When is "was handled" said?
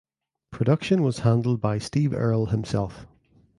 1.03-1.61